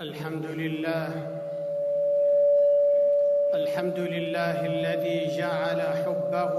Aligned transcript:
الحمد 0.00 0.46
لله. 0.46 1.08
الحمد 3.54 3.98
لله 3.98 4.66
الذي 4.66 5.36
جعل 5.38 5.80
حبه 5.80 6.54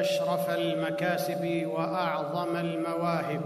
أشرف 0.00 0.50
المكاسب 0.50 1.66
وأعظم 1.66 2.56
المواهب. 2.56 3.40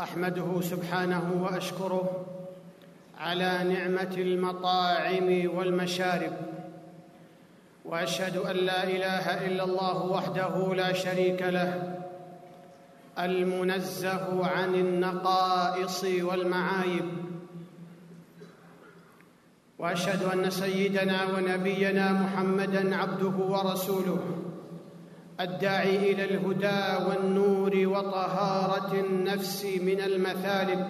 أحمده 0.00 0.60
سبحانه 0.60 1.42
وأشكره 1.42 2.26
على 3.18 3.64
نعمة 3.64 4.14
المطاعم 4.16 5.56
والمشارب. 5.56 6.32
وأشهد 7.84 8.36
أن 8.36 8.56
لا 8.56 8.82
إله 8.84 9.46
إلا 9.46 9.64
الله 9.64 10.06
وحده 10.06 10.74
لا 10.74 10.92
شريك 10.92 11.42
له. 11.42 11.94
المنزه 13.18 14.46
عن 14.46 14.74
النقائص 14.74 16.04
والمعايب. 16.04 17.27
وأشهد 19.78 20.22
أن 20.22 20.50
سيدنا 20.50 21.24
ونبينا 21.34 22.12
محمدا 22.12 22.96
عبده 22.96 23.36
ورسوله 23.44 24.18
الداعي 25.40 26.12
إلى 26.12 26.24
الهدى 26.24 27.04
والنور 27.08 27.72
وطهارة 27.98 28.94
النفس 28.94 29.64
من 29.64 30.00
المثالب 30.00 30.88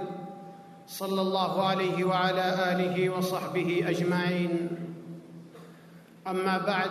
صلى 0.87 1.21
الله 1.21 1.69
عليه 1.69 2.05
وعلى 2.05 2.73
آله 2.73 3.11
وصحبه 3.11 3.85
أجمعين. 3.87 4.69
أما 6.27 6.59
بعد 6.59 6.91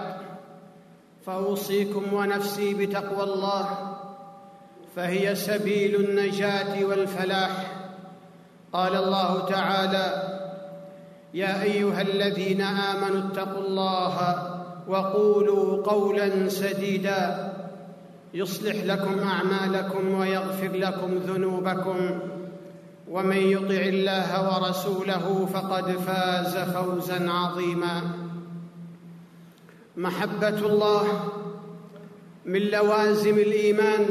فأوصيكم 1.26 2.14
ونفسي 2.14 2.74
بتقوى 2.74 3.24
الله 3.24 3.98
فهي 4.96 5.36
سبيل 5.36 5.96
النجاة 5.96 6.86
والفلاح. 6.86 7.72
قال 8.74 8.96
الله 8.96 9.46
تعالى 9.46 10.37
يا 11.34 11.64
أيها 11.64 12.02
الذين 12.02 12.62
آمنوا 12.62 13.28
اتقوا 13.32 13.68
الله 13.68 14.18
وقولوا 14.88 15.84
قولا 15.84 16.50
سديدا 16.50 17.54
يصلح 18.34 18.76
لكم 18.84 19.20
أعمالكم 19.20 20.14
ويغفر 20.20 20.72
لكم 20.74 21.18
ذنوبكم 21.18 22.20
ومن 23.10 23.38
يطع 23.38 23.82
الله 23.82 24.56
ورسوله 24.56 25.48
فقد 25.54 25.92
فاز 25.92 26.58
فوزا 26.58 27.30
عظيما 27.32 28.02
محبة 29.98 30.50
الله 30.50 31.04
من 32.46 32.60
لوازم 32.62 33.38
الإيمان 33.38 34.06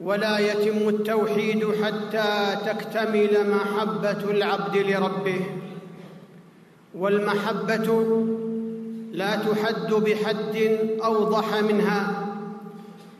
ولا 0.00 0.38
يتم 0.38 0.88
التوحيد 0.88 1.64
حتى 1.84 2.56
تكتمل 2.66 3.50
محبة 3.50 4.30
العبد 4.30 4.76
لربه 4.76 5.40
والمحبة 6.94 8.16
لا 9.12 9.36
تحد 9.36 9.94
بحد 9.94 10.56
أوضح 11.04 11.62
منها 11.62 12.26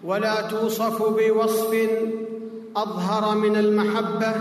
ولا 0.04 0.40
توصف 0.40 1.02
بوصف 1.02 1.90
أظهر 2.76 3.38
من 3.38 3.56
المحبة 3.56 4.34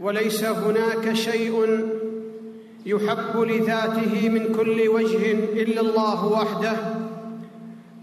وليس 0.00 0.44
هناك 0.44 1.12
شيء 1.12 1.86
يحب 2.86 3.40
لذاته 3.40 4.28
من 4.28 4.54
كل 4.54 4.88
وجه 4.88 5.32
إلا 5.32 5.80
الله 5.80 6.26
وحده 6.26 6.76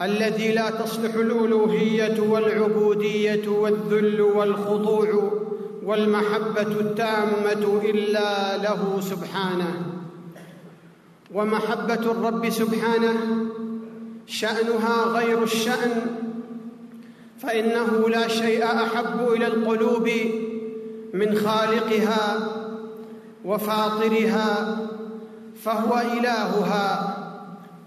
الذي 0.02 0.52
لا 0.52 0.70
تصلح 0.70 1.14
الألوهية 1.16 2.20
والعبودية 2.20 3.48
والذل 3.48 4.22
والخضوع 4.22 5.32
والمحبة 5.88 6.62
التامة 6.62 7.82
إلا 7.84 8.58
له 8.58 9.00
سبحانه. 9.02 9.74
ومحبة 11.34 11.94
الرب 12.12 12.50
سبحانه 12.50 13.16
شأنها 14.28 15.04
غير 15.04 15.44
الشأن 15.44 15.92
فإنه 17.39 18.10
لا 18.10 18.28
شيء 18.28 18.66
أحب 18.66 19.28
إلى 19.28 19.48
القلوب 19.48 20.10
من 21.14 21.36
خالقها 21.36 22.50
وفاطرها 23.45 24.78
فهو 25.64 26.00
إلهها 26.00 27.17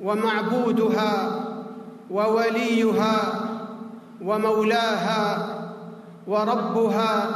ومعبودها 0.00 1.44
ووليها 2.10 3.16
ومولاها 4.22 5.48
وربها 6.26 7.30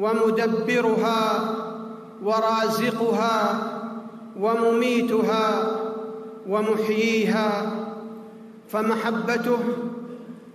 ومدبرها 0.00 1.20
ورازقها 2.24 3.58
ومميتها 4.40 5.70
ومحييها. 6.48 7.72
فمحبته 8.68 9.58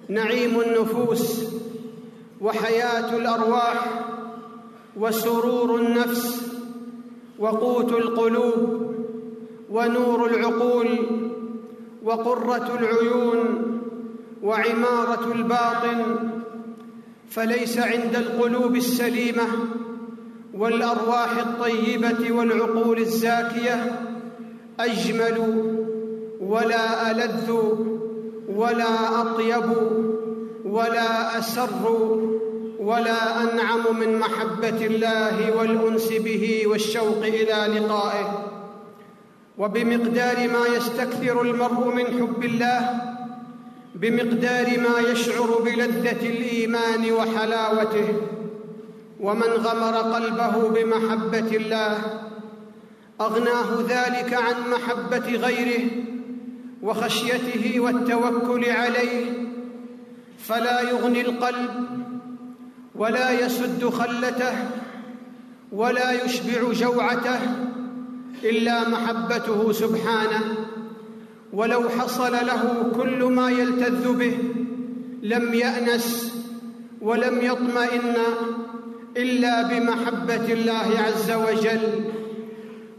نعيم 0.09 0.61
النفوس 0.61 1.43
وحياة 2.41 3.15
الأرواح 3.15 3.85
وسرور 4.97 5.75
النفس 5.75 6.53
وقوت 7.39 7.91
القلوب 7.91 8.95
ونور 9.71 10.25
العقول 10.25 10.87
وقرة 12.03 12.77
العيون 12.79 13.39
وعمارة 14.43 15.31
الباطن 15.35 16.29
فليس 17.29 17.77
عند 17.77 18.15
القلوب 18.15 18.75
السليمة 18.75 19.47
والأرواح 20.53 21.37
الطيبة 21.37 22.31
والعقول 22.31 22.97
الزاكية 22.97 23.99
أجمل 24.79 25.37
ولا 26.41 27.11
ألذ 27.11 27.51
ولا 28.47 29.21
أطيب 29.21 29.63
ولا 30.65 31.39
أسر 31.39 32.09
ولا 32.79 33.41
أنعم 33.43 33.99
من 33.99 34.19
محبة 34.19 34.85
الله 34.85 35.57
والأنس 35.57 36.09
به 36.13 36.63
والشوق 36.65 37.23
إلى 37.23 37.79
لقائه. 37.79 38.45
وبمقدار 39.57 40.47
ما 40.47 40.75
يستكثر 40.77 41.41
المرء 41.41 41.95
من 41.95 42.05
حب 42.05 42.43
الله 42.43 43.08
بمقدار 43.95 44.79
ما 44.79 44.99
يشعر 45.11 45.61
بلذة 45.65 46.29
الإيمان 46.29 47.11
وحلاوته 47.11 48.07
ومن 49.19 49.43
غمر 49.43 49.95
قلبه 49.97 50.69
بمحبة 50.69 51.57
الله 51.57 51.97
أغناه 53.21 53.81
ذلك 53.89 54.33
عن 54.33 54.55
محبة 54.71 55.35
غيره 55.35 55.91
وخشيته 56.81 57.79
والتوكل 57.79 58.65
عليه 58.65 59.25
فلا 60.37 60.81
يغني 60.81 61.21
القلب 61.21 61.87
ولا 62.95 63.45
يسد 63.45 63.89
خلته 63.89 64.53
ولا 65.71 66.25
يشبع 66.25 66.73
جوعته 66.73 67.39
إلا 68.43 68.89
محبته 68.89 69.71
سبحانه. 69.71 70.58
ولو 71.53 71.89
حصل 71.89 72.31
له 72.31 72.91
كل 72.95 73.23
ما 73.23 73.49
يلتذ 73.49 74.13
به 74.13 74.37
لم 75.23 75.53
يأنس 75.53 76.33
ولم 77.01 77.41
يطمئن 77.41 78.15
إلا 79.17 79.61
بمحبة 79.61 80.53
الله 80.53 80.89
عز 80.99 81.31
وجل. 81.31 82.03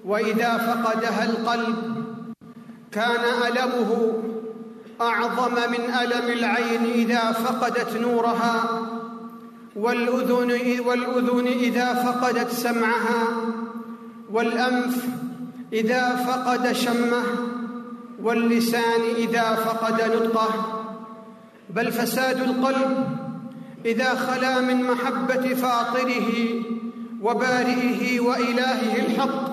وإذا 0.05 0.59
فقدها 0.59 1.25
القلب 1.25 1.77
كان 2.93 3.25
ألمه 3.47 4.13
أعظم 5.01 5.55
من 5.55 5.95
ألم 6.03 6.27
العين 6.39 6.85
إذا 6.95 7.33
فقدت 7.33 7.97
نورها 7.97 8.81
والأذن 9.77 10.81
والأذن 10.87 11.47
إذا 11.47 11.95
فقدت 11.95 12.51
سمعها 12.51 13.23
والأنف 14.33 15.05
إذا 15.73 16.17
فقد 16.17 16.73
شمه. 16.73 17.50
واللسان 18.23 19.01
إذا 19.17 19.55
فقد 19.55 20.03
نطقه 20.03 20.83
بل 21.71 21.93
فساد 21.93 22.41
القلب 22.43 23.07
إذا 23.85 24.15
خلا 24.15 24.61
من 24.61 24.83
محبة 24.83 25.55
فاطره 25.55 26.33
وبارئه 27.23 28.21
وإلهه 28.21 29.07
الحق 29.07 29.51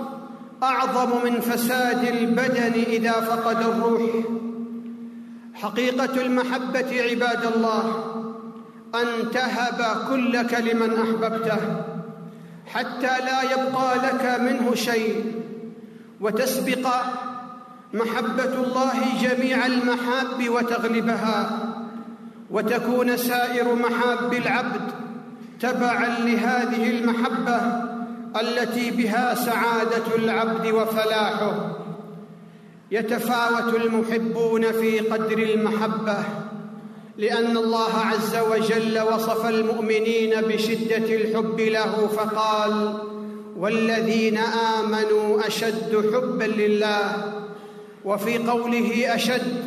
أعظم 0.63 1.25
من 1.25 1.41
فساد 1.41 2.03
البدن 2.03 2.73
إذا 2.87 3.11
فقد 3.11 3.61
الروح. 3.61 4.01
حقيقة 5.53 6.21
المحبة 6.21 7.01
عباد 7.01 7.45
الله 7.55 8.13
أن 8.95 9.31
تهب 9.31 10.07
كلك 10.09 10.53
لمن 10.53 10.93
أحببته 10.93 11.57
حتى 12.67 13.25
لا 13.25 13.41
يبقى 13.41 13.95
لك 13.97 14.39
منه 14.41 14.75
شيء 14.75 15.41
وتسبق 16.21 16.87
محبة 17.93 18.53
الله 18.63 18.93
جميع 19.21 19.65
المحاب 19.65 20.49
وتغلبها 20.49 21.59
وتكون 22.51 23.17
سائر 23.17 23.75
محاب 23.75 24.33
العبد 24.33 24.91
تبعا 25.59 26.19
لهذه 26.19 26.89
المحبة 26.89 27.59
التي 28.41 28.91
بها 28.91 29.35
سعادة 29.35 30.15
العبد 30.15 30.67
وفلاحه. 30.67 31.77
يتفاوت 32.91 33.75
المحبون 33.75 34.71
في 34.71 34.99
قدر 34.99 35.37
المحبة 35.37 36.17
لأن 37.17 37.57
الله 37.57 37.93
عز 37.93 38.35
وجل 38.35 38.99
وصف 39.01 39.45
المؤمنين 39.49 40.41
بشدة 40.41 41.15
الحب 41.15 41.59
له 41.59 42.07
فقال 42.07 42.97
والذين 43.57 44.37
آمنوا 44.37 45.47
أشد 45.47 46.11
حبا 46.13 46.43
لله 46.43 47.36
وفي 48.07 48.37
قوله 48.37 49.15
أشد 49.15 49.63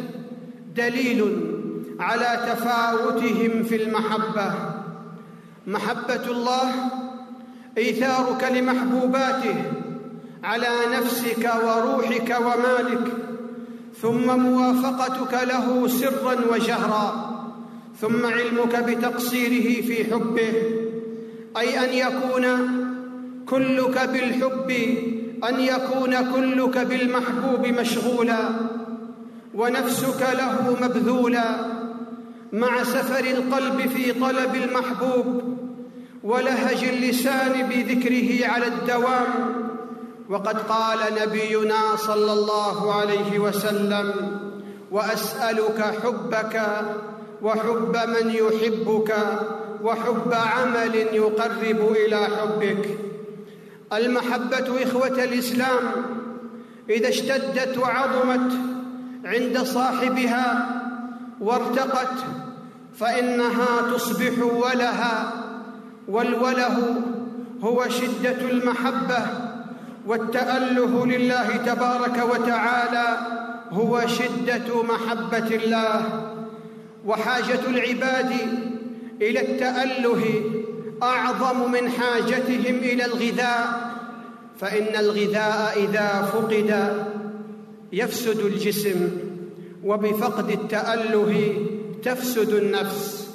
دليل 0.76 1.20
على 2.00 2.31
تفاوتهم 2.48 3.62
في 3.62 3.76
المحبة. 3.82 4.54
محبة 5.66 6.25
الله 6.31 6.72
إيثارك 7.78 8.44
لمحبوباته 8.56 9.54
على 10.44 10.69
نفسك 10.96 11.50
وروحك 11.64 12.37
ومالك 12.40 13.12
ثم 14.02 14.38
موافقتك 14.40 15.34
له 15.48 15.88
سرا 15.88 16.37
وجهرا 16.52 17.31
ثم 18.00 18.26
علمك 18.26 18.76
بتقصيره 18.84 19.82
في 19.82 20.04
حبه 20.14 20.52
أي 21.56 21.69
أن 21.84 21.92
يكون 22.08 22.46
كلك 23.46 24.08
بالحب 24.12 24.70
أن 25.48 25.60
يكون 25.60 26.32
كلك 26.34 26.78
بالمحبوب 26.78 27.66
مشغولا 27.66 28.48
ونفسك 29.54 30.20
له 30.20 30.76
مبذولا 30.82 31.44
مع 32.52 32.82
سفر 32.82 33.25
القلب 33.25 33.81
في 33.88 34.12
طلب 34.12 34.54
المحبوب 34.54 35.58
ولهج 36.25 36.84
اللسان 36.84 37.69
بذكره 37.69 38.46
على 38.46 38.66
الدوام. 38.66 39.60
وقد 40.31 40.58
قال 40.58 40.98
نبينا 41.22 41.96
صلى 41.96 42.32
الله 42.32 42.94
عليه 42.94 43.38
وسلم 43.38 44.12
وأسألك 44.90 45.94
حبك 46.02 46.62
وحب 47.42 47.96
من 47.96 48.31
يحبك 48.31 49.14
وحب 49.82 50.34
عمل 50.34 50.94
يقرب 50.94 51.92
إلى 51.96 52.16
حبك. 52.16 53.09
المحبة 53.92 54.82
إخوة 54.82 55.25
الإسلام 55.25 55.82
إذا 56.90 57.08
اشتدت 57.08 57.78
وعظمت 57.78 58.52
عند 59.25 59.58
صاحبها 59.58 60.69
وارتقت 61.40 62.25
فإنها 62.98 63.92
تصبح 63.94 64.38
ولها 64.38 65.32
والوله 66.08 67.02
هو 67.62 67.88
شدة 67.88 68.50
المحبة 68.50 69.26
والتأله 70.06 71.06
لله 71.06 71.56
تبارك 71.56 72.25
وتعالى 72.32 73.19
هو 73.72 74.06
شدة 74.06 74.82
محبة 74.82 75.56
الله 75.56 76.02
وحاجة 77.06 77.60
العباد 77.69 78.32
إلى 79.22 79.40
التأله 79.40 80.42
أعظم 81.02 81.73
من 81.73 81.91
حاجتهم 81.91 82.76
إلى 82.76 83.05
الغذاء 83.05 83.91
فإن 84.61 84.97
الغذاء 84.97 85.85
إذا 85.85 86.31
فقد 86.32 87.05
يفسد 87.93 88.38
الجسم 88.38 89.11
وبفقد 89.85 90.50
التاله 90.50 91.55
تفسد 92.02 92.49
النفس. 92.49 93.29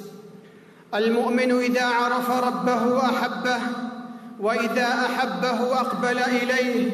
المؤمن 0.94 1.58
إذا 1.58 1.84
عرف 1.84 2.30
ربه 2.30 2.98
أحبه 2.98 3.60
وإذا 4.40 4.86
أحبه 4.86 5.80
أقبل 5.80 6.18
إليه 6.18 6.90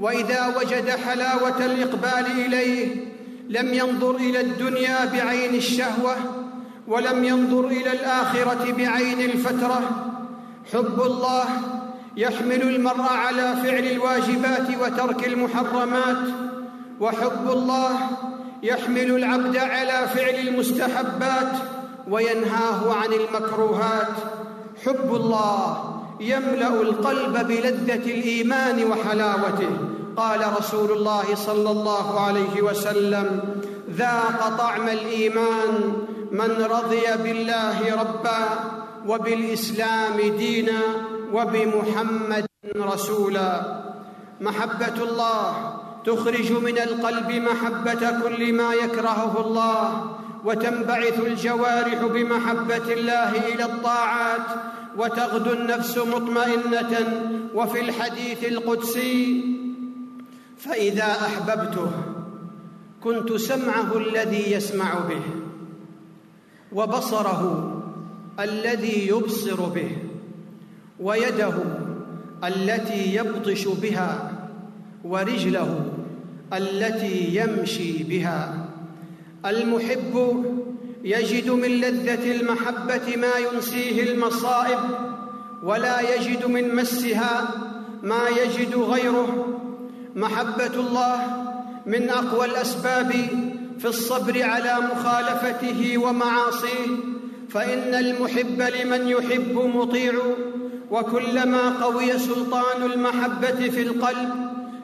وإذا 0.00 0.56
وجد 0.56 0.90
حلاوة 0.90 1.64
الإقبال 1.66 2.26
إليه 2.46 3.10
لم 3.48 3.74
ينظر 3.74 4.16
إلى 4.16 4.40
الدنيا 4.40 5.04
بعين 5.04 5.54
الشهوة 5.54 6.16
ولم 6.88 7.24
ينظر 7.24 7.66
إلى 7.66 7.92
الآخرة 7.92 8.72
بعين 8.72 9.20
الفترة 9.20 10.09
حب 10.72 11.02
الله 11.02 11.44
يحمل 12.16 12.62
المرء 12.62 13.02
على 13.02 13.56
فعل 13.62 13.84
الواجبات 13.84 14.68
وترك 14.80 15.26
المحرمات 15.26 16.22
وحب 17.00 17.50
الله 17.50 17.90
يحمل 18.62 19.10
العبد 19.10 19.56
على 19.56 20.08
فعل 20.14 20.34
المستحبات 20.34 21.52
وينهاه 22.08 22.94
عن 22.94 23.12
المكروهات. 23.12 24.14
حب 24.86 25.14
الله 25.14 25.94
يملأ 26.20 26.82
القلب 26.82 27.46
بلذة 27.46 27.94
الإيمان 27.94 28.84
وحلاوته. 28.90 29.70
قال 30.16 30.40
رسول 30.58 30.90
الله 30.92 31.34
صلى 31.34 31.70
الله 31.70 32.20
عليه 32.20 32.62
وسلم 32.62 33.40
ذاق 33.90 34.56
طعم 34.58 34.88
الإيمان 34.88 35.92
من 36.32 36.66
رضي 36.70 37.06
بالله 37.22 37.94
ربا 37.94 38.79
وبالإسلام 39.06 40.16
دينا 40.38 40.80
وبمحمد 41.32 42.46
رسولا. 42.76 43.52
محبة 44.40 44.96
الله 45.02 45.46
تخرج 46.04 46.52
من 46.52 46.78
القلب 46.78 47.30
محبة 47.32 48.02
كل 48.22 48.52
ما 48.52 48.74
يكرهه 48.74 49.34
الله 49.46 49.84
وتنبعث 50.44 51.20
الجوارح 51.20 52.00
بمحبة 52.04 52.86
الله 52.92 53.30
إلى 53.54 53.64
الطاعات 53.64 54.46
وتغدو 54.98 55.52
النفس 55.52 55.98
مطمئنة. 55.98 56.92
وفي 57.54 57.80
الحديث 57.80 58.44
القدسي 58.44 59.44
فإذا 60.58 61.10
أحببته 61.26 61.90
كنت 63.04 63.32
سمعه 63.32 63.96
الذي 63.96 64.52
يسمع 64.52 64.94
به 65.08 65.22
وبصره 66.72 67.69
الذي 68.40 69.08
يبصر 69.08 69.60
به 69.68 69.96
ويده 71.00 71.54
التي 72.44 73.14
يبطش 73.14 73.68
بها 73.68 74.32
ورجله 75.04 75.92
التي 76.52 77.36
يمشي 77.36 78.02
بها. 78.02 78.66
المحب 79.46 80.44
يجد 81.04 81.50
من 81.50 81.68
لذة 81.68 82.40
المحبة 82.40 83.16
ما 83.16 83.32
ينسيه 83.52 84.12
المصائب 84.12 84.78
ولا 85.62 86.14
يجد 86.14 86.46
من 86.46 86.74
مسها 86.74 87.48
ما 88.02 88.28
يجد 88.28 88.74
غيره. 88.74 89.58
محبة 90.16 90.74
الله 90.74 91.18
من 91.86 92.10
أقوى 92.10 92.46
الأسباب 92.46 93.12
في 93.78 93.84
الصبر 93.88 94.42
على 94.42 94.74
مخالفته 94.92 95.98
ومعاصيه. 95.98 97.09
فإن 97.50 97.94
المحب 97.94 98.62
لمن 98.62 99.08
يحب 99.08 99.52
مطيع 99.74 100.12
وكلما 100.90 101.70
قوي 101.84 102.18
سلطان 102.18 102.82
المحبة 102.82 103.70
في 103.70 103.82
القلب 103.82 104.28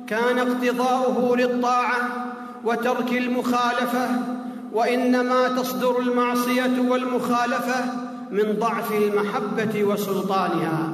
كان 0.06 0.38
اقتضاؤه 0.38 1.36
للطاعة 1.36 2.26
وترك 2.64 3.12
المخالفة 3.12 4.08
وإنما 4.72 5.48
تصدر 5.48 5.98
المعصية 6.00 6.80
والمخالفة 6.88 7.84
من 8.30 8.56
ضعف 8.58 8.92
المحبة 8.92 9.84
وسلطانها. 9.84 10.92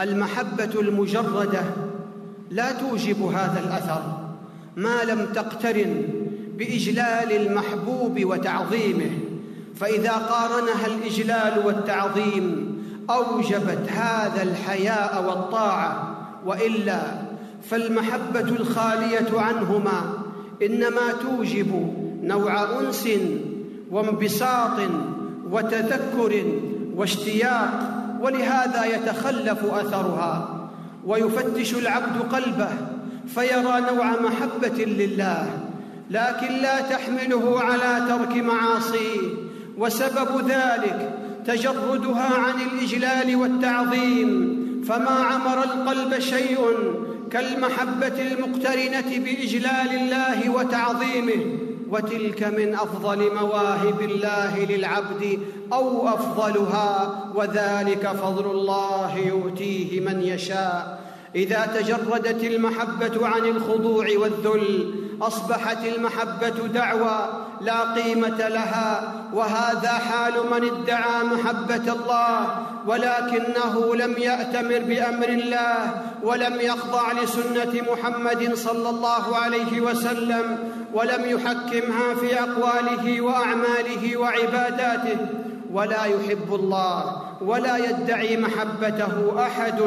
المحبة 0.00 0.80
المجردة 0.80 1.62
لا 2.50 2.72
توجب 2.72 3.22
هذا 3.22 3.60
الأثر 3.64 4.02
ما 4.76 5.04
لم 5.04 5.26
تقترن 5.34 6.02
بإجلال 6.58 7.32
المحبوب 7.32 8.24
وتعظيمه. 8.24 9.10
فإذا 9.76 10.12
قارنها 10.12 10.86
الإجلال 10.86 11.66
والتعظيم 11.66 12.76
أوجبت 13.10 13.88
هذا 13.90 14.42
الحياء 14.42 15.24
والطاعة. 15.28 16.16
وإلا 16.46 17.00
فالمحبة 17.70 18.40
الخالية 18.40 19.40
عنهما 19.40 20.12
إنما 20.62 21.12
توجب 21.22 21.94
نوع 22.22 22.80
أنس 22.80 23.08
وانبساط 23.90 24.78
وتذكر 25.50 26.44
واشتياق 26.96 27.70
ولهذا 28.20 28.84
يتخلف 28.84 29.64
أثرها. 29.64 30.68
ويفتش 31.06 31.74
العبد 31.74 32.34
قلبه 32.34 32.68
فيرى 33.34 33.80
نوع 33.94 34.20
محبة 34.20 34.84
لله 34.84 35.50
لكن 36.10 36.52
لا 36.62 36.80
تحمله 36.80 37.60
على 37.60 38.06
ترك 38.08 38.36
معاصيه. 38.36 39.45
وسبب 39.78 40.48
ذلك 40.48 41.18
تجردها 41.46 42.38
عن 42.38 42.54
الإجلال 42.60 43.36
والتعظيم 43.36 44.56
فما 44.88 45.10
عمر 45.10 45.64
القلب 45.64 46.18
شيء 46.18 46.58
كالمحبة 47.30 48.22
المقترنة 48.32 49.18
بإجلال 49.24 49.90
الله 49.94 50.50
وتعظيمه 50.50 51.58
وتلك 51.90 52.42
من 52.42 52.74
أفضل 52.74 53.34
مواهب 53.34 54.00
الله 54.00 54.64
للعبد 54.64 55.38
أو 55.72 56.08
أفضلها 56.08 57.18
وذلك 57.34 58.08
فضل 58.08 58.50
الله 58.50 59.18
يؤتيه 59.18 60.00
من 60.00 60.22
يشاء. 60.22 61.00
إذا 61.34 61.66
تجردت 61.80 62.44
المحبة 62.44 63.26
عن 63.26 63.44
الخضوع 63.44 64.06
والذل 64.18 64.94
أصبحت 65.22 65.86
المحبة 65.86 66.66
دعوى 66.74 67.45
لا 67.60 67.94
قيمة 67.94 68.48
لها 68.48 69.12
وهذا 69.32 69.92
حال 69.92 70.32
من 70.50 70.68
ادعى 70.68 71.24
محبة 71.24 71.92
الله 71.92 72.48
ولكنه 72.86 73.94
لم 73.94 74.14
يأتمر 74.18 74.78
بأمر 74.78 75.28
الله 75.28 75.90
ولم 76.22 76.60
يخضع 76.60 77.12
لسنة 77.12 77.82
محمد 77.92 78.54
صلى 78.54 78.88
الله 78.88 79.36
عليه 79.36 79.80
وسلم 79.80 80.58
ولم 80.94 81.24
يحكمها 81.24 82.14
في 82.20 82.40
أقواله 82.40 83.20
وأعماله 83.20 84.16
وعباداته. 84.16 85.18
ولا 85.72 86.04
يحب 86.04 86.54
الله 86.54 87.22
ولا 87.40 87.76
يدعي 87.76 88.36
محبته 88.36 89.42
أحد 89.46 89.80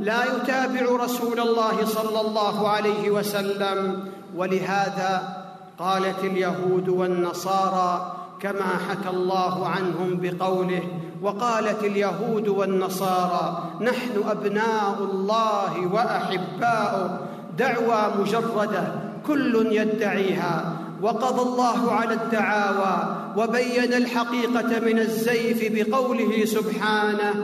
لا 0.00 0.24
يتابع 0.24 1.04
رسول 1.04 1.40
الله 1.40 1.84
صلى 1.86 2.20
الله 2.20 2.68
عليه 2.68 3.10
وسلم. 3.10 4.08
ولهذا 4.36 5.35
قالت 5.78 6.24
اليهود 6.24 6.88
والنصارى 6.88 8.16
كما 8.40 8.78
حكى 8.88 9.08
الله 9.16 9.68
عنهم 9.68 10.20
بقوله 10.22 10.82
وقالت 11.22 11.84
اليهود 11.84 12.48
والنصارى 12.48 13.72
نحن 13.80 14.22
أبناء 14.30 14.96
الله 15.00 15.86
وأحباؤه 15.92 17.20
دعوى 17.58 18.12
مجردة 18.20 18.92
كل 19.26 19.66
يدعيها. 19.70 20.76
وقضى 21.02 21.42
الله 21.42 21.92
على 21.92 22.14
الدعاوى 22.14 23.16
وبين 23.36 23.94
الحقيقة 23.94 24.80
من 24.80 24.98
الزيف 24.98 25.72
بقوله 25.72 26.44
سبحانه 26.44 27.34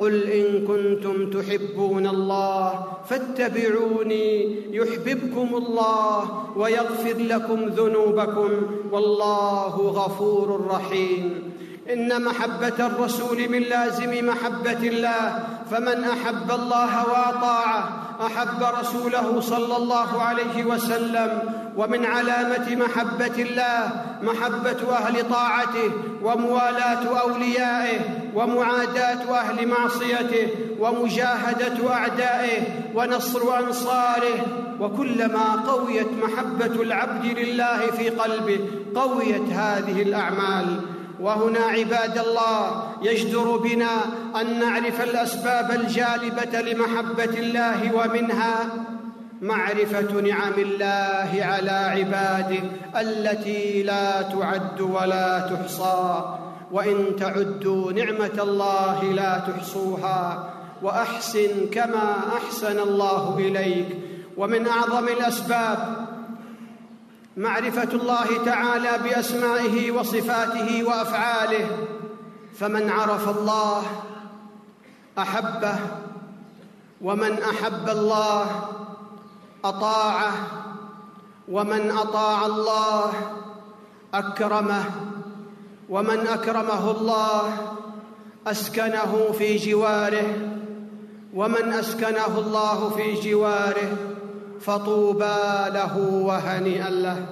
قل 0.00 0.22
إن 0.22 0.66
كنتم 0.66 1.30
تحبون 1.30 2.06
الله 2.06 2.84
فاتبعوني 3.08 4.56
يحببكم 4.74 5.48
الله 5.56 6.18
ويغفر 6.56 7.16
لكم 7.18 7.64
ذنوبكم 7.64 8.50
والله 8.92 9.74
غفور 9.76 10.66
رحيم. 10.70 11.52
إن 11.92 12.24
محبة 12.24 12.86
الرسول 12.86 13.48
من 13.48 13.62
لازم 13.62 14.26
محبة 14.26 14.88
الله 14.88 15.44
فمن 15.70 16.04
أحب 16.04 16.50
الله 16.50 17.06
وأطاعه 17.08 18.00
أحب 18.26 18.62
رسوله 18.80 19.40
صلى 19.40 19.76
الله 19.76 20.22
عليه 20.22 20.64
وسلم 20.64 21.30
ومن 21.76 22.04
علامة 22.04 22.76
محبة 22.76 23.42
الله 23.42 23.92
محبة 24.22 24.96
أهل 24.96 25.30
طاعته 25.30 25.90
وموالاة 26.22 27.20
أوليائه 27.20 28.00
ومعاداة 28.34 29.38
أهل 29.38 29.68
معصيته 29.68 30.48
ومجاهدة 30.80 31.92
أعدائه 31.92 32.62
ونصر 32.94 33.58
أنصاره. 33.58 34.46
وكلما 34.80 35.64
قويت 35.66 36.08
محبة 36.22 36.82
العبد 36.82 37.38
لله 37.38 37.78
في 37.78 38.08
قلبه 38.08 38.60
قويت 38.94 39.52
هذه 39.52 40.02
الأعمال. 40.02 40.80
وهنا 41.20 41.60
عباد 41.60 42.18
الله 42.18 42.82
يجدر 43.02 43.56
بنا 43.56 43.96
أن 44.40 44.60
نعرف 44.60 45.00
الأسباب 45.00 45.70
الجالبة 45.70 46.60
لمحبة 46.60 47.38
الله 47.38 47.94
ومنها 47.94 48.66
معرفة 49.40 50.20
نعم 50.20 50.52
الله 50.52 51.44
على 51.44 51.70
عباده 51.70 52.62
التي 53.00 53.82
لا 53.82 54.22
تعد 54.22 54.80
ولا 54.80 55.38
تحصى 55.40 56.36
وإن 56.72 57.16
تعدوا 57.16 57.92
نعمة 57.92 58.38
الله 58.42 59.04
لا 59.04 59.38
تحصوها 59.38 60.50
وأحسن 60.82 61.70
كما 61.72 62.16
أحسن 62.36 62.78
الله 62.78 63.38
إليك. 63.38 63.96
ومن 64.36 64.66
أعظم 64.66 65.08
الأسباب 65.08 66.06
معرفة 67.36 67.88
الله 67.92 68.44
تعالى 68.44 68.90
بأسمائه 69.04 69.90
وصفاته 69.90 70.84
وأفعاله 70.84 71.66
فمن 72.58 72.90
عرف 72.90 73.38
الله 73.38 73.82
أحبه 75.18 75.78
ومن 77.00 77.42
أحب 77.42 77.88
الله 77.88 78.46
أطاعه 79.64 80.32
ومن 81.48 81.90
أطاع 81.90 82.46
الله 82.46 83.12
أكرمه 84.14 84.84
ومن 85.88 86.26
أكرمه 86.26 86.90
الله 86.90 87.52
أسكنه 88.46 89.32
في 89.38 89.56
جواره 89.56 90.36
ومن 91.34 91.72
أسكنه 91.72 92.38
الله 92.38 92.90
في 92.90 93.30
جواره 93.30 93.96
فطوبى 94.60 95.70
له 95.74 95.98
وهنيئا 95.98 96.90
له. 96.90 97.26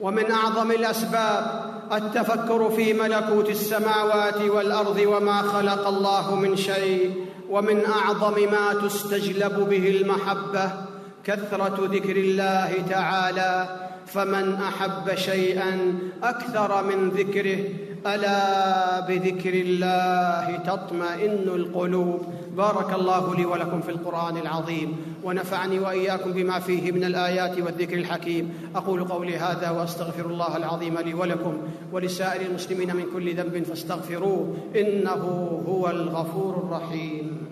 ومن 0.00 0.30
أعظم 0.30 0.70
الأسباب 0.70 1.68
التفكر 1.92 2.70
في 2.70 2.92
ملكوت 2.92 3.50
السماوات 3.50 4.40
والأرض 4.40 5.02
وما 5.06 5.42
خلق 5.42 5.88
الله 5.88 6.34
من 6.34 6.56
شيء 6.56 7.26
ومن 7.50 7.86
أعظم 7.86 8.34
ما 8.34 8.74
تستجلب 8.88 9.68
به 9.68 9.88
المحبة 9.88 10.87
كثرة 11.28 11.86
ذكر 11.92 12.16
الله 12.16 12.72
تعالى 12.90 13.68
فمن 14.06 14.54
أحب 14.54 15.14
شيئا 15.14 15.98
أكثر 16.22 16.84
من 16.84 17.08
ذكره 17.08 17.58
ألا 18.06 19.00
بذكر 19.00 19.54
الله 19.54 20.56
تطمئن 20.56 21.48
القلوب. 21.48 22.22
بارك 22.56 22.92
الله 22.92 23.34
لي 23.34 23.44
ولكم 23.44 23.80
في 23.80 23.88
القرآن 23.88 24.36
العظيم 24.36 24.96
ونفعني 25.24 25.78
وإياكم 25.78 26.32
بما 26.32 26.58
فيه 26.58 26.92
من 26.92 27.04
الآيات 27.04 27.58
والذكر 27.58 27.98
الحكيم. 27.98 28.52
أقول 28.76 29.04
قولي 29.04 29.36
هذا 29.36 29.70
وأستغفر 29.70 30.26
الله 30.26 30.56
العظيم 30.56 30.98
لي 30.98 31.14
ولكم 31.14 31.58
ولسائر 31.92 32.46
المسلمين 32.46 32.96
من 32.96 33.04
كل 33.14 33.36
ذنب 33.36 33.62
فاستغفروه 33.62 34.56
إنه 34.76 35.22
هو 35.68 35.90
الغفور 35.90 36.56
الرحيم. 36.56 37.47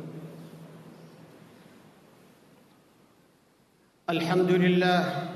الحمد 4.11 4.51
لله 4.51 5.29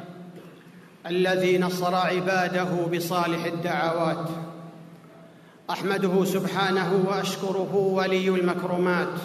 الذي 1.07 1.59
نصر 1.59 1.95
عباده 1.95 2.87
بصالح 2.95 3.45
الدعوات 3.45 4.29
أحمده 5.71 6.25
سبحانه 6.25 7.05
وأشكره 7.09 7.75
ولي 7.75 8.29
المكرمات 8.29 9.19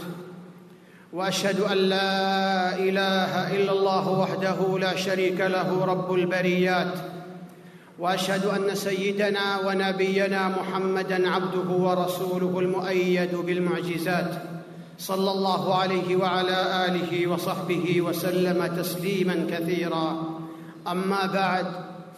وأشهد 1.13 1.59
أن 1.59 1.77
لا 1.77 2.75
إله 2.75 3.55
إلا 3.55 3.71
الله 3.71 4.09
وحده 4.09 4.79
لا 4.79 4.95
شريك 4.95 5.41
له 5.41 5.85
رب 5.85 6.13
البريات 6.13 6.93
وأشهد 7.99 8.45
أن 8.45 8.75
سيدنا 8.75 9.59
ونبينا 9.67 10.49
محمدا 10.49 11.29
عبده 11.29 11.69
ورسوله 11.69 12.59
المؤيد 12.59 13.35
بالمعجزات. 13.35 14.33
صلى 14.97 15.31
الله 15.31 15.75
عليه 15.75 16.15
وعلى 16.15 16.85
آله 16.87 17.27
وصحبه 17.27 18.01
وسلم 18.01 18.67
تسليما 18.77 19.47
كثيرا. 19.51 20.23
أما 20.87 21.25
بعد 21.25 21.65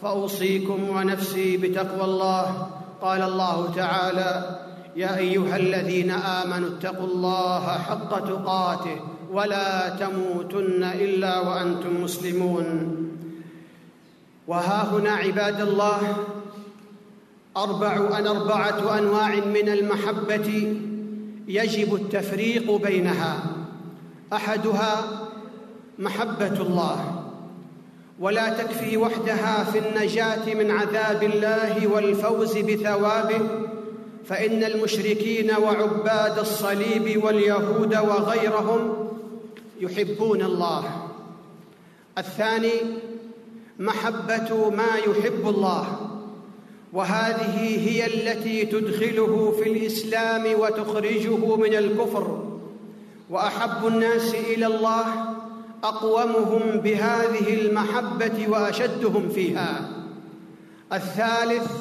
فأوصيكم 0.02 0.88
ونفسي 0.88 1.56
بتقوى 1.56 2.04
الله. 2.04 2.68
قال 3.02 3.22
الله 3.22 3.72
تعالى 3.76 4.60
يا 4.96 5.16
أيها 5.16 5.56
الذين 5.56 6.10
آمنوا 6.10 6.68
اتقوا 6.68 7.06
الله 7.06 7.64
حق 7.78 8.18
تقاته 8.18 8.96
ولا 9.32 9.88
تموتن 9.88 10.82
إلا 10.82 11.40
وأنتم 11.40 12.02
مسلمون. 12.02 12.66
وها 14.48 14.88
هنا 14.92 15.10
عباد 15.10 15.60
الله 15.60 16.16
أربع 17.56 18.18
أن 18.18 18.26
أربعة 18.26 18.98
أنواع 18.98 19.34
من 19.34 19.68
المحبة 19.68 20.76
يجب 21.48 21.94
التفريق 21.94 22.76
بينها. 22.76 23.42
أحدها 24.32 25.20
محبة 25.98 26.60
الله 26.60 27.24
ولا 28.18 28.48
تكفي 28.48 28.96
وحدها 28.96 29.64
في 29.64 29.78
النجاة 29.78 30.54
من 30.54 30.70
عذاب 30.70 31.22
الله 31.22 31.86
والفوز 31.86 32.58
بثوابه 32.58 33.40
فإن 34.24 34.64
المشركين 34.64 35.50
وعباد 35.56 36.38
الصليب 36.38 37.24
واليهود 37.24 37.96
وغيرهم 37.96 39.08
يحبون 39.80 40.42
الله. 40.42 40.84
الثاني 42.18 42.72
محبة 43.78 44.70
ما 44.70 44.96
يحب 45.06 45.48
الله. 45.48 46.07
وهذه 46.92 47.88
هي 47.88 48.06
التي 48.06 48.66
تدخله 48.66 49.54
في 49.62 49.70
الإسلام 49.70 50.60
وتخرجه 50.60 51.56
من 51.56 51.74
الكفر. 51.74 52.44
وأحب 53.30 53.86
الناس 53.86 54.34
إلى 54.34 54.66
الله 54.66 55.04
أقومهم 55.84 56.80
بهذه 56.80 57.54
المحبة 57.60 58.48
وأشدهم 58.48 59.28
فيها. 59.28 59.90
الثالث 60.92 61.72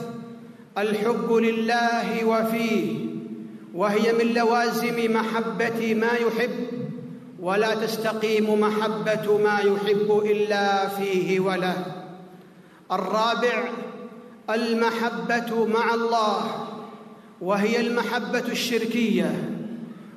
الحب 0.77 1.31
لله 1.31 2.25
وفيه 2.25 3.07
وهي 3.73 4.13
من 4.13 4.33
لوازم 4.33 5.13
محبة 5.13 5.93
ما 5.93 6.11
يحب 6.11 6.67
ولا 7.39 7.75
تستقيم 7.75 8.59
محبة 8.59 9.37
ما 9.37 9.59
يحب 9.59 10.21
إلا 10.25 10.87
فيه 10.87 11.39
وله. 11.39 11.85
الرابع 12.91 13.63
المحبة 14.50 15.66
مع 15.66 15.94
الله 15.94 16.68
وهي 17.42 17.82
المحبة 17.82 18.44
الشركية. 18.51 19.50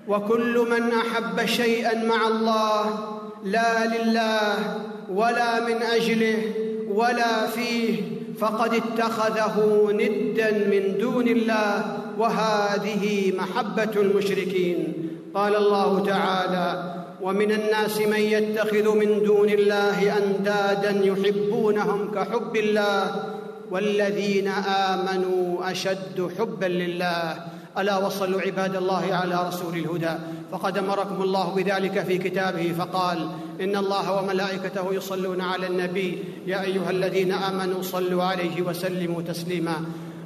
وكل 0.09 0.67
من 0.71 0.93
أحب 0.93 1.47
شيئا 1.47 2.05
مع 2.05 2.29
الله 2.29 3.09
لا 3.45 3.87
لله 3.87 4.79
ولا 5.11 5.61
من 5.67 5.83
أجله 5.83 6.43
ولا 6.89 7.47
فيه 7.47 8.03
فقد 8.39 8.75
اتخذه 8.75 9.89
ندا 9.93 10.51
من 10.51 10.99
دون 10.99 11.29
الله. 11.29 11.99
وهذه 12.19 13.33
محبة 13.39 13.91
المشركين. 13.97 15.09
قال 15.35 15.57
الله 15.57 16.05
تعالى 16.07 16.95
ومن 17.23 17.53
الناس 17.53 18.01
من 18.01 18.21
يتخذ 18.21 18.97
من 18.97 19.23
دون 19.23 19.49
الله 19.49 20.19
أندادا 20.19 20.91
يحبونهم 21.05 22.11
كحب 22.15 22.57
الله. 22.57 23.39
والذين 23.71 24.49
آمنوا 24.49 25.71
أشد 25.71 26.31
حبا 26.39 26.67
لله. 26.67 27.37
ألا 27.79 27.97
وصلوا 27.99 28.41
عباد 28.41 28.77
الله 28.77 29.15
على 29.15 29.49
رسول 29.49 29.79
الهدى. 29.79 30.15
فقد 30.53 30.79
أمركم 30.79 31.23
الله 31.23 31.55
بذلك 31.55 32.05
في 32.05 32.19
كتابه 32.19 32.73
فقال 32.79 33.29
إن 33.61 33.77
الله 33.77 34.19
وملائكته 34.19 34.95
يصلون 34.95 35.41
على 35.41 35.67
النبي. 35.67 36.25
يا 36.47 36.62
أيها 36.62 36.91
الذين 36.91 37.33
آمنوا 37.33 37.83
صلوا 37.83 38.25
عليه 38.25 38.62
وسلموا 38.62 39.23
تسليما. 39.23 39.77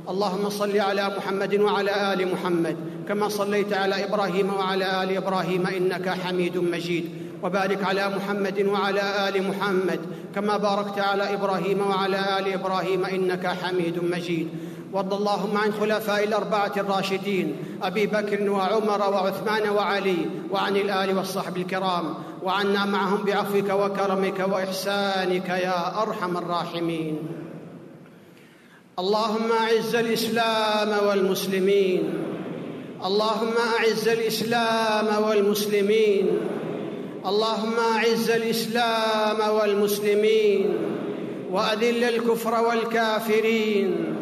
اللهم 0.08 0.48
صل 0.50 0.80
على 0.80 1.12
محمد 1.16 1.54
وعلى 1.60 2.12
آل 2.12 2.32
محمد 2.32 2.76
كما 3.08 3.28
صليت 3.28 3.72
على 3.72 4.04
إبراهيم 4.04 4.54
وعلى 4.54 5.02
آل 5.02 5.16
إبراهيم 5.16 5.66
إنك 5.66 6.08
حميد 6.08 6.56
مجيد. 6.56 7.23
وبارك 7.44 7.84
على 7.84 8.08
محمد 8.08 8.66
وعلى 8.66 9.28
آل 9.28 9.48
محمد 9.48 10.00
كما 10.34 10.56
باركت 10.56 10.98
على 10.98 11.34
إبراهيم 11.34 11.80
وعلى 11.80 12.38
آل 12.38 12.52
إبراهيم 12.52 13.04
إنك 13.04 13.46
حميد 13.46 14.04
مجيد. 14.04 14.48
وارض 14.92 15.14
اللهم 15.14 15.56
عن 15.56 15.72
خلفاء 15.72 16.24
الأربعة 16.24 16.72
الراشدين 16.76 17.56
أبي 17.82 18.06
بكر 18.06 18.50
وعمر 18.50 19.00
وعثمان 19.00 19.68
وعلي 19.68 20.16
وعن 20.50 20.76
الآل 20.76 21.16
والصحب 21.16 21.56
الكرام 21.56 22.14
وعنا 22.42 22.84
معهم 22.84 23.24
بعفوك 23.24 23.70
وكرمك 23.70 24.48
وإحسانك 24.52 25.48
يا 25.48 26.02
أرحم 26.02 26.36
الراحمين. 26.36 27.18
اللهم 28.98 29.52
أعز 29.60 29.94
الإسلام 29.94 31.06
والمسلمين. 31.08 32.02
اللهم 33.04 33.54
أعز 33.78 34.08
الإسلام 34.08 35.24
والمسلمين. 35.28 36.26
اللهم 37.26 37.74
اعز 37.96 38.30
الاسلام 38.30 39.54
والمسلمين 39.54 40.76
واذل 41.50 42.04
الكفر 42.04 42.64
والكافرين 42.64 44.16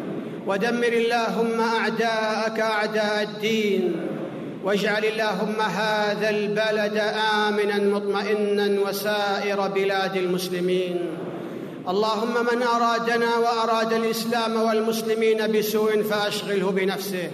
ودمر 0.47 0.93
اللهم 0.93 1.59
اعداءك 1.61 2.59
اعداء 2.59 3.23
الدين 3.23 3.95
واجعل 4.63 5.05
اللهم 5.05 5.61
هذا 5.61 6.29
البلد 6.29 6.97
آمنا 7.47 7.79
مطمئنا 7.79 8.79
وسائر 8.89 9.67
بلاد 9.67 10.15
المسلمين. 10.15 10.99
اللهم 11.87 12.33
من 12.51 12.63
أرادنا 12.63 13.37
وأراد 13.37 13.93
الإسلام 13.93 14.61
والمسلمين 14.61 15.51
بسوء 15.51 16.01
فأشغله 16.03 16.71
بنفسه. 16.71 17.31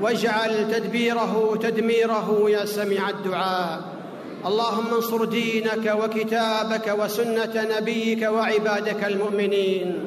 واجعل 0.00 0.72
تدبيره 0.72 1.58
تدميره 1.62 2.44
يا 2.48 2.64
سميع 2.64 3.08
الدعاء. 3.08 4.01
اللهم 4.46 4.94
انصر 4.94 5.24
دينك 5.24 5.94
وكتابك 6.00 6.96
وسنة 6.98 7.68
نبيك 7.78 8.22
وعبادك 8.22 9.04
المؤمنين. 9.04 10.04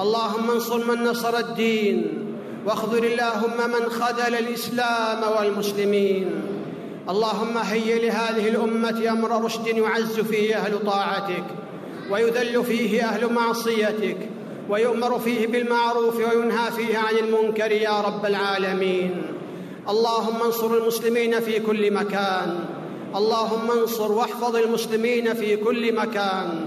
اللهم 0.00 0.50
انصر 0.50 0.96
من 0.96 1.04
نصر 1.04 1.38
الدين 1.38 2.26
واخذل 2.66 3.04
اللهم 3.04 3.70
من 3.70 3.90
خذل 3.90 4.34
الإسلام 4.34 5.20
والمسلمين. 5.38 6.30
اللهم 7.08 7.58
هيئ 7.58 8.06
لهذه 8.06 8.48
الأمة 8.48 9.10
أمر 9.10 9.44
رشد 9.44 9.66
يعز 9.66 10.20
فيه 10.20 10.56
أهل 10.56 10.78
طاعتك 10.86 11.44
ويذل 12.10 12.64
فيه 12.64 13.04
أهل 13.04 13.32
معصيتك 13.32 14.16
ويؤمر 14.68 15.18
فيه 15.18 15.46
بالمعروف 15.46 16.16
وينهى 16.16 16.72
فيه 16.76 16.98
عن 16.98 17.14
المنكر 17.16 17.72
يا 17.72 18.00
رب 18.00 18.26
العالمين. 18.26 19.22
اللهم 19.88 20.42
انصر 20.44 20.74
المسلمين 20.74 21.40
في 21.40 21.60
كل 21.60 21.92
مكان 21.92 22.64
اللهم 23.14 23.70
انصر 23.70 24.12
واحفظ 24.12 24.56
المسلمين 24.56 25.34
في 25.34 25.56
كل 25.56 25.94
مكان. 25.94 26.66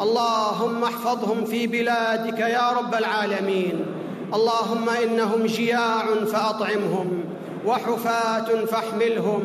اللهم 0.00 0.84
احفظهم 0.84 1.44
في 1.44 1.66
بلادك 1.66 2.38
يا 2.38 2.70
رب 2.78 2.94
العالمين. 2.94 3.86
اللهم 4.34 4.88
إنهم 4.88 5.46
جياع 5.46 6.04
فأطعمهم 6.32 7.24
وحفاة 7.66 8.64
فاحملهم 8.64 9.42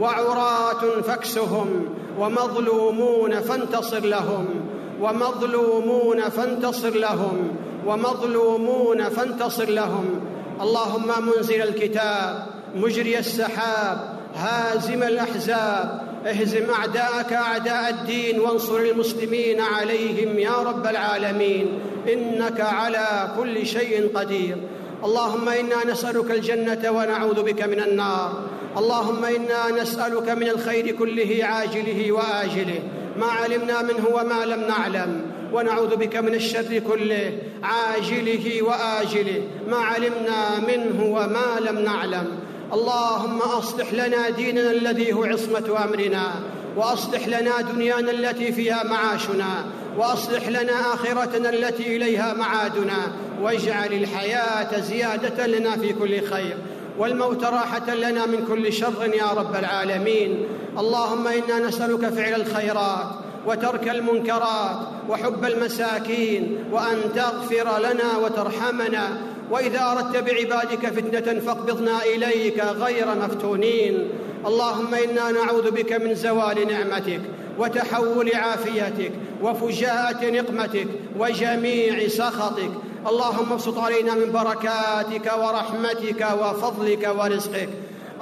وعراه 0.00 1.00
فاكسهم 1.06 1.68
ومظلومون 2.18 3.40
فانتصر 3.40 4.00
لهم 4.00 4.46
ومظلومون 5.00 6.28
فانتصر 6.28 6.94
لهم 6.94 7.48
ومظلومون 7.86 9.08
فانتصر 9.08 9.68
لهم. 9.68 10.20
اللهم 10.60 11.08
منزل 11.26 11.62
الكتاب 11.62 12.46
مجري 12.74 13.18
السحاب 13.18 14.15
هازم 14.36 15.02
الأحزاب. 15.02 16.06
اهزم 16.26 16.70
أعداءك 16.70 17.32
أعداء 17.32 17.90
الدين 17.90 18.40
وانصر 18.40 18.76
المسلمين 18.76 19.60
عليهم 19.60 20.38
يا 20.38 20.56
رب 20.56 20.86
العالمين. 20.86 21.78
إنك 22.12 22.60
على 22.60 23.34
كل 23.38 23.66
شيء 23.66 24.10
قدير. 24.14 24.56
اللهم 25.04 25.48
إنا 25.48 25.92
نسألك 25.92 26.30
الجنة 26.30 26.90
ونعوذ 26.90 27.42
بك 27.42 27.62
من 27.62 27.80
النار. 27.80 28.42
اللهم 28.76 29.24
إنا 29.24 29.82
نسألك 29.82 30.28
من 30.28 30.48
الخير 30.48 30.90
كله 30.90 31.38
عاجله 31.42 32.12
وآجله. 32.12 32.80
ما 33.18 33.26
علمنا 33.26 33.82
منه 33.82 34.06
وما 34.12 34.44
لم 34.44 34.60
نعلم. 34.60 35.20
ونعوذ 35.52 35.96
بك 35.96 36.16
من 36.16 36.34
الشر 36.34 36.78
كله 36.78 37.32
عاجله 37.62 38.62
وآجله. 38.62 39.42
ما 39.68 39.76
علمنا 39.76 40.60
منه 40.68 41.04
وما 41.04 41.60
لم 41.60 41.78
نعلم. 41.78 42.26
اللهم 42.72 43.38
أصلح 43.38 43.92
لنا 43.92 44.30
ديننا 44.30 44.70
الذي 44.70 45.12
هو 45.12 45.24
عصمة 45.24 45.84
أمرنا 45.84 46.32
وأصلح 46.76 47.28
لنا 47.28 47.60
دنيانا 47.60 48.10
التي 48.10 48.52
فيها 48.52 48.84
معاشنا 48.84 49.64
وأصلح 49.98 50.48
لنا 50.48 50.94
آخرتنا 50.94 51.50
التي 51.50 51.96
إليها 51.96 52.34
معادنا 52.34 53.12
واجعل 53.42 53.92
الحياة 53.92 54.80
زيادة 54.80 55.46
لنا 55.46 55.76
في 55.76 55.92
كل 55.92 56.22
خير 56.22 56.56
والموت 56.98 57.44
راحة 57.44 57.94
لنا 57.94 58.26
من 58.26 58.46
كل 58.48 58.72
شر 58.72 59.10
يا 59.14 59.26
رب 59.36 59.54
العالمين. 59.56 60.46
اللهم 60.78 61.26
إنا 61.26 61.68
نسألك 61.68 62.08
فعل 62.08 62.40
الخيرات 62.40 63.06
وترك 63.46 63.88
المنكرات 63.88 64.76
وحب 65.08 65.44
المساكين 65.44 66.64
وأن 66.72 66.96
تغفر 67.14 67.78
لنا 67.78 68.16
وترحمنا 68.24 69.16
وإذا 69.50 69.92
أردت 69.92 70.16
بعبادك 70.16 70.86
فتنة 70.86 71.40
فاقبضنا 71.40 72.02
إليك 72.02 72.60
غير 72.64 73.06
مفتونين. 73.14 74.08
اللهم 74.46 74.94
إنا 74.94 75.30
نعوذ 75.30 75.70
بك 75.70 75.92
من 75.92 76.14
زوال 76.14 76.68
نعمتك 76.68 77.20
وتحول 77.58 78.34
عافيتك 78.34 79.12
وفجاءة 79.42 80.30
نقمتك 80.30 80.86
وجميع 81.18 82.08
سخطك. 82.08 82.70
اللهم 83.06 83.52
ابسط 83.52 83.78
علينا 83.78 84.14
من 84.14 84.32
بركاتك 84.32 85.32
ورحمتك 85.38 86.26
وفضلك 86.40 87.14
ورزقك. 87.18 87.68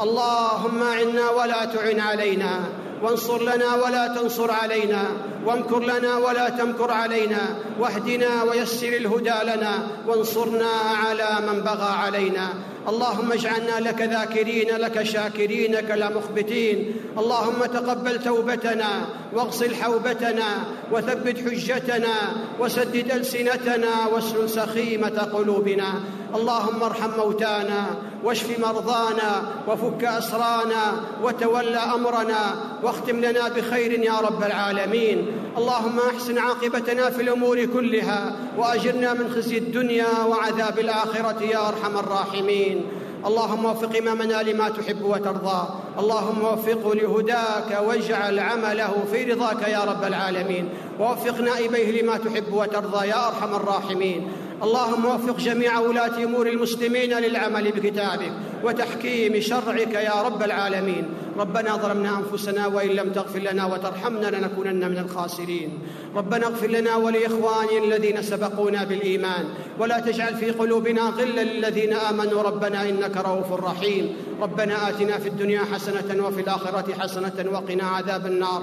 اللهم 0.00 0.82
أعنا 0.82 1.30
ولا 1.30 1.64
تعن 1.64 2.00
علينا 2.00 2.60
وانصر 3.02 3.42
لنا 3.42 3.74
ولا 3.74 4.06
تنصر 4.06 4.50
علينا. 4.50 5.02
وامكر 5.46 5.82
لنا 5.82 6.16
ولا 6.16 6.48
تمكر 6.48 6.90
علينا 6.90 7.56
واهدنا 7.80 8.42
ويسر 8.42 8.88
الهدى 8.88 9.38
لنا 9.44 9.86
وانصرنا 10.06 10.70
على 11.04 11.46
من 11.46 11.60
بغى 11.60 11.92
علينا. 12.04 12.48
اللهم 12.88 13.32
اجعلنا 13.32 13.80
لك 13.80 14.00
ذاكرين 14.02 14.76
لك 14.76 15.02
شاكرين 15.02 15.72
لك 15.72 15.90
مخبتين. 16.16 16.94
اللهم 17.18 17.64
تقبل 17.64 18.22
توبتنا 18.22 18.90
واغسل 19.32 19.74
حوبتنا 19.74 20.48
وثبت 20.92 21.38
حجتنا 21.38 22.14
وسدد 22.60 23.10
ألسنتنا 23.10 23.92
واسلل 24.12 24.50
سخيمة 24.50 25.18
قلوبنا. 25.32 25.90
اللهم 26.34 26.82
ارحم 26.82 27.10
موتانا 27.16 27.82
واشف 28.24 28.58
مرضانا 28.58 29.42
وفك 29.68 30.04
أسرانا 30.04 30.92
وتول 31.22 31.74
أمرنا 31.74 32.56
واختم 32.82 33.20
لنا 33.20 33.48
بخير 33.48 33.92
يا 33.92 34.12
رب 34.20 34.42
العالمين. 34.42 35.26
اللهم 35.58 35.98
أحسن 36.14 36.38
عاقبتنا 36.38 37.10
في 37.10 37.22
الأمور 37.22 37.64
كلها 37.64 38.32
وأجرنا 38.58 39.14
من 39.14 39.32
خزي 39.34 39.58
الدنيا 39.58 40.24
وعذاب 40.28 40.78
الآخرة 40.78 41.42
يا 41.42 41.68
أرحم 41.68 41.98
الراحمين. 41.98 42.86
اللهم 43.26 43.64
وفق 43.64 43.96
إمامنا 43.96 44.42
لما 44.42 44.68
تحب 44.68 45.02
وترضى. 45.02 45.68
اللهم 45.98 46.44
وفقه 46.44 46.94
لهداك 46.94 47.78
واجعل 47.86 48.38
عمله 48.38 49.04
في 49.12 49.32
رضاك 49.32 49.68
يا 49.68 49.84
رب 49.84 50.04
العالمين. 50.04 50.68
ووفق 51.00 51.40
نائبيه 51.40 52.02
لما 52.02 52.16
تحب 52.16 52.52
وترضى 52.52 53.06
يا 53.08 53.28
أرحم 53.28 53.54
الراحمين. 53.54 54.32
اللهم 54.62 55.04
وفق 55.04 55.38
جميع 55.38 55.78
ولاة 55.78 56.24
أمور 56.24 56.46
المسلمين 56.48 57.18
للعمل 57.18 57.72
بكتابك 57.72 58.32
وتحكيم 58.64 59.40
شرعك 59.40 59.94
يا 59.94 60.22
رب 60.22 60.42
العالمين. 60.42 61.04
ربنا 61.38 61.76
ظلمنا 61.76 62.18
أنفسنا 62.18 62.66
وإن 62.66 62.88
لم 62.88 63.12
تغفر 63.12 63.38
لنا 63.38 63.66
وترحمنا 63.66 64.26
لنكونن 64.26 64.90
من 64.90 64.98
الخاسرين. 64.98 65.78
ربنا 66.16 66.46
اغفر 66.46 66.66
لنا 66.66 66.96
ولإخواننا 66.96 67.84
الذين 67.84 68.22
سبقونا 68.22 68.84
بالإيمان. 68.84 69.44
ولا 69.78 69.98
تجعل 70.00 70.34
في 70.34 70.50
قلوبنا 70.50 71.02
غلا 71.02 71.44
للذين 71.44 71.92
آمنوا. 71.92 72.42
ربنا 72.42 72.88
إنك 72.88 73.16
رؤوف 73.16 73.52
رحيم. 73.52 74.16
ربنا 74.42 74.88
آتنا 74.88 75.18
في 75.18 75.28
الدنيا 75.28 75.60
حسنة 75.72 76.26
وفي 76.26 76.40
الآخرة 76.40 76.94
حسنة 77.00 77.50
وقنا 77.52 77.84
عذاب 77.84 78.26
النار. 78.26 78.62